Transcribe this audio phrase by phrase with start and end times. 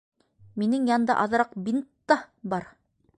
[0.61, 2.17] Минең янда аҙыраҡ бинт та
[2.55, 2.67] бар.